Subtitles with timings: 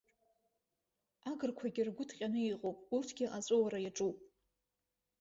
[1.29, 4.17] Агырқәагьы ргәы ҭҟьаны иҟоуп, урҭгьы аҵәыуара иаҿуп.